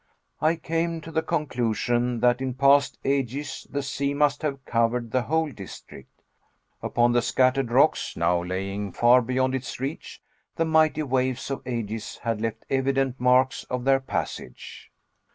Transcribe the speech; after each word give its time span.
I 0.41 0.55
came 0.55 0.99
to 1.01 1.11
the 1.11 1.21
conclusion 1.21 2.21
that 2.21 2.41
in 2.41 2.55
past 2.55 2.97
ages 3.05 3.67
the 3.69 3.83
sea 3.83 4.15
must 4.15 4.41
have 4.41 4.65
covered 4.65 5.11
the 5.11 5.21
whole 5.21 5.51
district. 5.51 6.23
Upon 6.81 7.11
the 7.11 7.21
scattered 7.21 7.69
rocks, 7.69 8.17
now 8.17 8.43
lying 8.43 8.93
far 8.93 9.21
beyond 9.21 9.53
its 9.53 9.79
reach, 9.79 10.19
the 10.55 10.65
mighty 10.65 11.03
waves 11.03 11.51
of 11.51 11.61
ages 11.67 12.17
had 12.23 12.41
left 12.41 12.65
evident 12.67 13.19
marks 13.19 13.63
of 13.65 13.83
their 13.83 13.99
passage. 13.99 14.89